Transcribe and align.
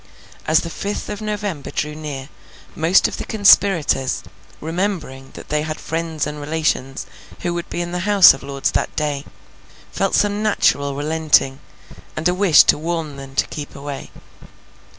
As 0.47 0.61
the 0.61 0.71
fifth 0.71 1.09
of 1.09 1.21
November 1.21 1.69
drew 1.69 1.93
near, 1.93 2.29
most 2.75 3.07
of 3.07 3.17
the 3.17 3.23
conspirators, 3.23 4.23
remembering 4.59 5.29
that 5.35 5.49
they 5.49 5.61
had 5.61 5.79
friends 5.79 6.25
and 6.25 6.41
relations 6.41 7.05
who 7.41 7.53
would 7.53 7.69
be 7.69 7.81
in 7.81 7.91
the 7.91 7.99
House 7.99 8.33
of 8.33 8.41
Lords 8.41 8.71
that 8.71 8.95
day, 8.95 9.25
felt 9.91 10.15
some 10.15 10.41
natural 10.41 10.95
relenting, 10.95 11.59
and 12.17 12.27
a 12.27 12.33
wish 12.33 12.63
to 12.63 12.79
warn 12.79 13.15
them 13.15 13.35
to 13.35 13.45
keep 13.49 13.75
away. 13.75 14.09